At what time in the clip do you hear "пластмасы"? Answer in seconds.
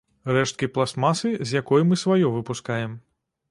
0.77-1.29